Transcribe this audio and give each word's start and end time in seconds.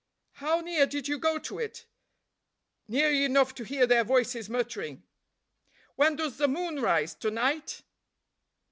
"How 0.31 0.61
near 0.61 0.87
did 0.87 1.07
you 1.07 1.19
go 1.19 1.37
to 1.37 1.59
it?" 1.59 1.85
"Near 2.87 3.11
enough 3.13 3.53
to 3.53 3.63
hear 3.63 3.85
their 3.85 4.03
voices 4.03 4.49
muttering." 4.49 5.03
"When 5.95 6.15
does 6.15 6.37
the 6.37 6.47
moon 6.47 6.81
rise, 6.81 7.13
to 7.13 7.29
night?" 7.29 7.83